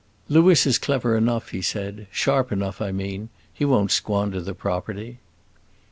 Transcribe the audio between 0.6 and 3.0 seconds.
is clever enough," he said, "sharp enough, I